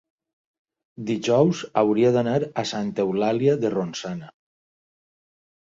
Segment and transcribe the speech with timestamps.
[1.09, 4.35] dijous hauria d'anar a Santa Eulàlia de Ronçana.